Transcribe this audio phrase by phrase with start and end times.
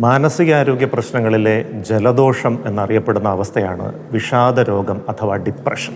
[0.00, 5.94] മാനസികാരോഗ്യ പ്രശ്നങ്ങളിലെ ജലദോഷം എന്നറിയപ്പെടുന്ന അവസ്ഥയാണ് വിഷാദ രോഗം അഥവാ ഡിപ്രഷൻ.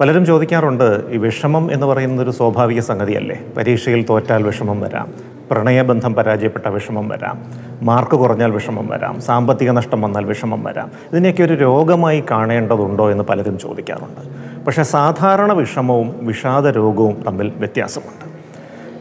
[0.00, 3.46] പലരും ചോദിക്കാറുണ്ട് ഈ വിഷമം എന്ന് പറയുന്നത് ഒരു സ്വാഭാവിക സംഗതിയല്ലേ?
[3.56, 5.14] പരീക്ഷയിൽ തോറ്റാൽ വിഷമം വരാം
[5.50, 7.44] പ്രണയബന്ധം പരാജയപ്പെട്ട വിഷമം വരാം
[7.82, 10.90] മാർക്ക് കുറഞ്ഞാൽ വിഷമം വരാം സാമ്പത്തിക നഷ്ടം വന്നാൽ വിഷമം വരാം.
[11.12, 14.44] ഇതിനെയൊക്കെ ഒരു രോഗമായി കാണേണ്ടതുണ്ടോ എന്ന് പലരും ചോദിക്കാറുണ്ട്.
[14.64, 18.23] പക്ഷേ സാധാരണ വിഷമവും വിഷാദ രോഗവും തമ്മിൽ വ്യത്യാസമുണ്ട്.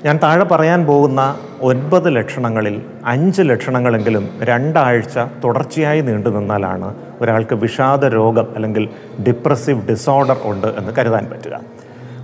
[0.06, 8.47] ഞാൻ താഴെ പറയാൻ പോകുന്ന ഒൻപത് ലക്ഷണങ്ങളിൽ അഞ്ച് ലക്ഷണങ്ങളെങ്കിലും രണ്ടാഴ്ച തുടർച്ചയായി നീണ്ടു നിന്നാലാണ് ഒരാൾക്ക് വിഷാദ രോഗം
[8.56, 8.89] അല്ലെങ്കിൽ
[9.28, 11.61] ഡിപ്രസീവ് ഡിസോർഡർ ഉണ്ട് എന്ന് കരുതാൻ പറ്റുക.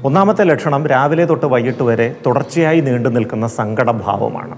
[0.03, 4.55] ഒന്നാമത്തെ ലക്ഷണം രാവിലെ തൊട്ട് വൈകിട്ട് വരെ തുടർച്ചയായി നീണ്ടു നിൽക്കുന്ന സങ്കടഭാവമാണ്.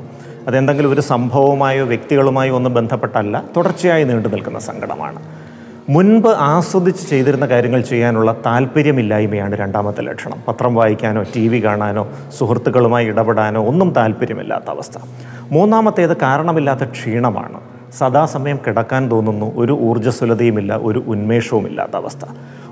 [0.47, 5.40] അതെന്തെങ്കിലും ഒരു സംഭവവുമായോ വ്യക്തികളുമായോ ഒന്നും ബന്ധപ്പെട്ടല്ല തുടർച്ചയായി നീണ്ടു നിൽക്കുന്ന സങ്കടമാണ്.
[5.89, 10.37] മുൻപ് ആസ്വദിച്ച് ചെയ്തിരുന്ന കാര്യങ്ങൾ ചെയ്യാനുള്ള താല്പര്യമില്ലായ്മയാണ് രണ്ടാമത്തെ ലക്ഷണം.
[10.47, 14.97] പത്രം വായിക്കാനോ ടി വി കാണാനോ സുഹൃത്തുക്കളുമായി ഇടപെടാനോ ഒന്നും താല്പര്യമില്ലാത്ത അവസ്ഥ.
[15.51, 17.59] മൂന്നാമത്തേത് കാരണമില്ലാത്ത ക്ഷീണമാണ്.
[17.93, 22.25] സദാസമയം കിടക്കാൻ തോന്നുന്നു ഒരു ഊർജസ്വലതയുമില്ല ഒരു ഉന്മേഷവുമില്ലാത്ത അവസ്ഥ.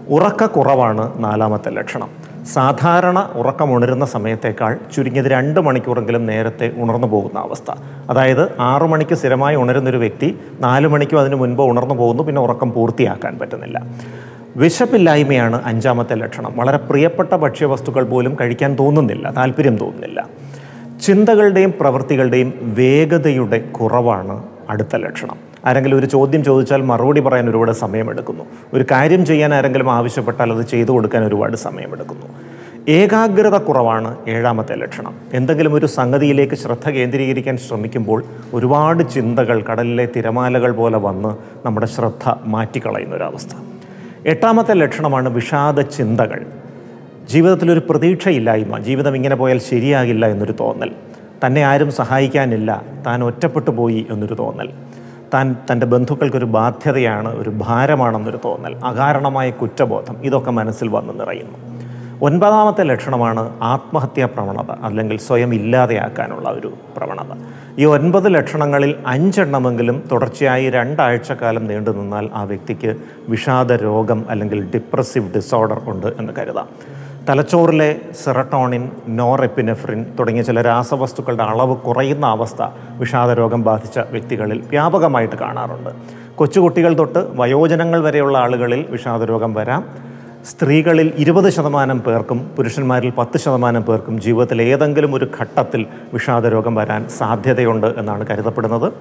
[0.09, 2.28] ഉറക്കക്കുറവാണ് നാലാമത്തെ ലക്ഷണം.
[2.53, 7.71] സാധാരണ ഉറക്കമുണരുന്ന സമയത്തേക്കാൾ ചുരുങ്ങിയത് രണ്ട് മണിക്കൂറെങ്കിലും നേരത്തെ ഉണർന്നു പോകുന്ന അവസ്ഥ.
[8.09, 13.39] അതായത് ആറു മണിക്ക് സ്ഥിരമായി ഉണരുന്നൊരു വ്യക്തി നാല് മണിക്കും അതിന് മുൻപ് ഉണർന്നു പോകുന്നു പിന്നെ ഉറക്കം പൂർത്തിയാക്കാൻ
[13.39, 13.81] പറ്റുന്നില്ല.
[14.55, 16.53] വിശപ്പില്ലായ്മയാണ് അഞ്ചാമത്തെ ലക്ഷണം.
[16.55, 20.27] വളരെ പ്രിയപ്പെട്ട ഭക്ഷ്യവസ്തുക്കൾ പോലും കഴിക്കാൻ തോന്നുന്നില്ല താല്പര്യം തോന്നുന്നില്ല.
[21.01, 25.48] ചിന്തകളുടെയും പ്രവൃത്തികളുടെയും വേഗതയുടെ കുറവാണ് അടുത്ത ലക്ഷണം.
[25.65, 28.43] ആരെങ്കിലും ഒരു ചോദ്യം ചോദിച്ചാൽ മറുപടി പറയാൻ ഒരുപാട് സമയമെടുക്കുന്നു.
[28.73, 32.25] ഒരു കാര്യം ചെയ്യാൻ ആരെങ്കിലും ആവശ്യപ്പെട്ടാൽ അത് ചെയ്തു കൊടുക്കാൻ ഒരുപാട് സമയമെടുക്കുന്നു.
[32.89, 35.15] ഏകാഗ്രത കുറവാണ് ഏഴാമത്തെ ലക്ഷണം.
[35.33, 41.29] എന്തെങ്കിലും ഒരു സംഗതിയിലേക്ക് ശ്രദ്ധ കേന്ദ്രീകരിക്കാൻ ശ്രമിക്കുമ്പോൾ ഒരുപാട് ചിന്തകൾ കടലിലെ തിരമാലകൾ പോലെ വന്ന്
[41.65, 43.55] നമ്മുടെ ശ്രദ്ധ മാറ്റിക്കളയുന്ന ഒരവസ്ഥ
[44.25, 46.45] എട്ടാമത്തെ ലക്ഷണമാണ് വിഷാദ ചിന്തകൾ.
[47.29, 50.91] ജീവിതത്തിലൊരു പ്രതീക്ഷയില്ലായ്മ ജീവിതം ഇങ്ങനെ പോയാൽ ശരിയാകില്ല എന്നൊരു തോന്നൽ.
[51.45, 54.69] തന്നെ ആരും സഹായിക്കാനില്ല താൻ ഒറ്റപ്പെട്ടു പോയി എന്നൊരു തോന്നൽ.
[55.33, 61.57] താൻ തന്റെ ബന്ധുക്കൾക്കൊരു ബാധ്യതയാണ് ഒരു ഭാരമാണെന്നൊരു തോന്നൽ അകാരണമായ കുറ്റബോധം ഇതൊക്കെ മനസ്സിൽ വന്ന് നിറയുന്നു.
[62.21, 67.31] ഒൻപതാമത്തെ ലക്ഷണമാണ് ആത്മഹത്യാ പ്രവണത അല്ലെങ്കിൽ സ്വയം ഇല്ലാതെയാക്കാനുള്ള ഒരു പ്രവണത.
[67.79, 72.95] ഈ ഒൻപത് ലക്ഷണങ്ങളിൽ അഞ്ചെണ്ണമെങ്കിലും തുടർച്ചയായി രണ്ടാഴ്ചക്കാലം നീണ്ടു നിന്നാൽ ആ വ്യക്തിക്ക്
[73.29, 76.67] വിഷാദ രോഗം അല്ലെങ്കിൽ ഡിപ്രസീവ് ഡിസോർഡർ ഉണ്ട് എന്ന് കരുതാം.
[77.27, 82.61] തലച്ചോറിലെ സെറട്ടോണിൻ നോറെപ്പിനെഫ്രിൻ തുടങ്ങിയ ചില രാസവസ്തുക്കളുടെ അളവ് കുറയുന്ന അവസ്ഥ
[82.97, 85.89] വിഷാദരോഗം ബാധിച്ച വ്യക്തികളിൽ വ്യാപകമായിട്ട് കാണാറുണ്ട്.
[86.35, 90.09] കൊച്ചുകുട്ടികൾ തൊട്ട് വയോജനങ്ങൾ വരെയുള്ള ആളുകളിൽ വിഷാദരോഗം വരാം.
[90.45, 97.87] സ്ത്രീകളിൽ ഇരുപത് ശതമാനം പേർക്കും പുരുഷന്മാരിൽ പത്ത് ശതമാനം പേർക്കും ജീവിതത്തിൽ ഏതെങ്കിലും ഒരു ഘട്ടത്തിൽ വിഷാദരോഗം വരാൻ സാധ്യതയുണ്ട്
[97.87, 98.93] എന്നാണ് കരുതപ്പെടുന്നത്.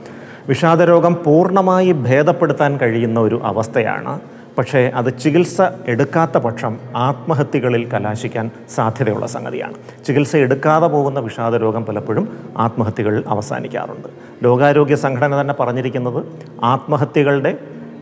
[0.48, 4.20] വിഷാദരോഗം പൂർണമായി ഭേദപ്പെടുത്താൻ കഴിയുന്ന ഒരു അവസ്ഥയാണ്.
[4.58, 9.74] പക്ഷേ അത് ചികിത്സ എടുക്കാത്ത പക്ഷം ആത്മഹത്യകളിൽ കലാശിക്കാൻ സാധ്യതയുള്ള സംഗതിയാണ്.
[10.06, 14.08] ചികിത്സ എടുക്കാതെ പോകുന്ന വിഷാദ രോഗം പലപ്പോഴും ആത്മഹത്യകളിൽ അവസാനിക്കാറുണ്ട്.
[14.42, 16.26] ലോകാരോഗ്യ സംഘടന തന്നെ പറഞ്ഞിരിക്കുന്നത്
[16.62, 17.58] ആത്മഹത്യകളുടെ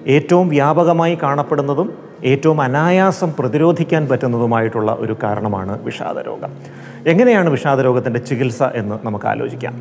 [0.07, 6.53] ഏറ്റവും വ്യാപകമായി കാണപ്പെടുന്നതും ഏറ്റവും അനായാസം പ്രതിരോധിക്കാൻ പറ്റുന്നതുമായിട്ടുള്ള ഒരു കാരണമാണ് വിഷാദരോഗം.
[7.07, 9.75] എങ്ങനെയാണ് വിഷാദരോഗത്തിന്റെ ചികിത്സ എന്ന് നമുക്ക് ആലോചിക്കാം.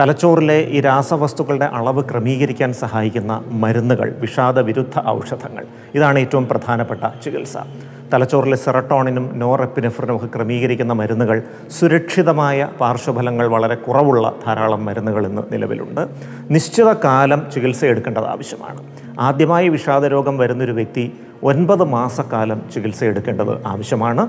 [0.00, 5.64] തലച്ചോറിലെ ഈ രാസവസ്തുക്കളുടെ അളവ് ക്രമീകരിക്കാൻ സഹായിക്കുന്ന മരുന്നുകൾ വിഷാദവിരുദ്ധ ഔഷധങ്ങൾ.
[5.94, 7.56] ഇതാണ് ഏറ്റവും പ്രധാനപ്പെട്ട ചികിത്സ.
[8.14, 16.08] തലച്ചോറിലെ സെറട്ടോണിനും നോറെപ്പിനെഫ്രിനും ഒക്കെ ക്രമീകരിക്കുന്ന മരുന്നുകൾ സുരക്ഷിതമായ പാർശ്വഫലങ്ങൾ വളരെ കുറവുള്ള ധാരാളം മരുന്നുകൾ ഇന്ന് നിലവിലുണ്ട്.
[16.50, 18.82] നിശ്ചിത കാലം ചികിത്സ എടുക്കേണ്ടത് ആവശ്യമാണ്.
[19.20, 24.28] ആദ്യമായി വിഷാദരോഗം വരുന്നൊരു വ്യക്തി ഒൻപത് മാസക്കാലം ചികിത്സ എടുക്കേണ്ടത് ആവശ്യമാണ്.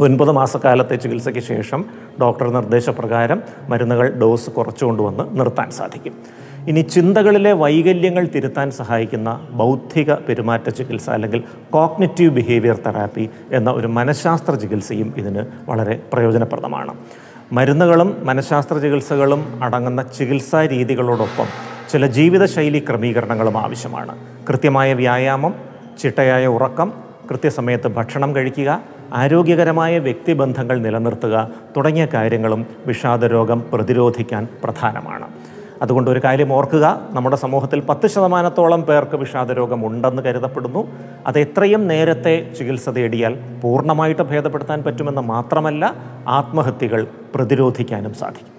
[0.00, 1.84] ഒൻപത് മാസക്കാലത്തെ ചികിത്സയ്ക്ക് ശേഷം
[2.20, 6.45] ഡോക്ടർ നിർദ്ദേശപ്രകാരം മരുന്നുകൾ ഡോസ് കുറച്ചുകൊണ്ടുവന്ന് നിർത്താൻ സാധിക്കും.
[6.70, 11.40] ഇനി ചിന്തകളിലെ വൈകല്യങ്ങൾ തിരുത്താൻ സഹായിക്കുന്ന ബൗദ്ധിക പെരുമാറ്റ ചികിത്സ അല്ലെങ്കിൽ
[11.70, 16.92] കോഗ്നിറ്റീവ് ബിഹേവിയർ തെറാപ്പി എന്ന ഒരു മനഃശാസ്ത്ര ചികിത്സയും ഇതിന് വളരെ പ്രയോജനപ്രദമാണ്.
[17.52, 21.48] മരുന്നുകളും മനഃശാസ്ത്ര ചികിത്സകളും അടങ്ങുന്ന ചികിത്സാ രീതികളോടൊപ്പം
[21.92, 24.14] ചില ജീവിതശൈലി ക്രമീകരണങ്ങളും ആവശ്യമാണ്.
[24.48, 25.54] കൃത്യമായ വ്യായാമം
[26.02, 26.88] ചിട്ടയായ ഉറക്കം
[27.30, 28.70] കൃത്യസമയത്ത് ഭക്ഷണം കഴിക്കുക
[29.14, 31.36] ആരോഗ്യകരമായ വ്യക്തിബന്ധങ്ങൾ നിലനിർത്തുക
[31.76, 35.28] തുടങ്ങിയ കാര്യങ്ങളും വിഷാദരോഗം പ്രതിരോധിക്കാൻ പ്രധാനമാണ്.
[35.82, 36.86] അതുകൊണ്ട് ഒരു കാര്യം ഓർക്കുക
[37.16, 40.82] നമ്മുടെ സമൂഹത്തിൽ പത്ത് ശതമാനത്തോളം പേർക്ക് വിഷാദരോഗം ഉണ്ടെന്ന് കരുതപ്പെടുന്നു.
[41.26, 45.94] അത് എത്രയും നേരത്തെ ചികിത്സ തേടിയാൽ പൂർണമായിട്ട് ഭേദപ്പെടുത്താൻ പറ്റുമെന്ന് മാത്രമല്ല
[46.38, 47.02] ആത്മഹത്യകൾ
[47.34, 48.55] പ്രതിരോധിക്കാനും സാധിക്കും.